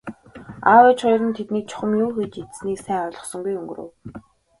[0.71, 3.89] Аав ээж хоёр нь тэднийг чухам юу хийж идсэнийг сайн ойлгосонгүй өнгөрөв.